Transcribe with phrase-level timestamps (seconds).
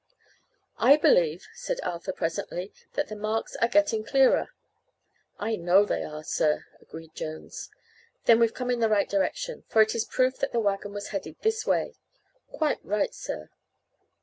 [0.79, 4.47] "I believe," said Arthur, presently, "that the marks are getting clearer."
[5.37, 7.69] "I know they are, sir," agreed Jones.
[8.25, 11.09] "Then we've come in the right direction, for it is proof that the wagon was
[11.09, 11.93] headed this way."
[12.51, 13.49] "Quite right, sir."